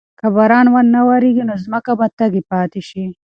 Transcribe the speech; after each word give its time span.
که 0.19 0.27
باران 0.35 0.67
ونه 0.73 1.01
وریږي 1.07 1.43
نو 1.49 1.55
ځمکه 1.65 1.91
به 1.99 2.07
تږې 2.17 2.41
پاتې 2.51 2.81
شي. 2.89 3.03